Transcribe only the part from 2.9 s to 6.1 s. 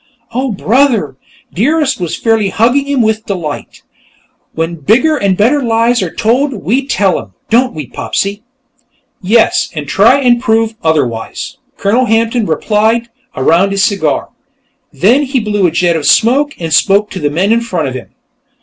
with delight. "When bigger and better lies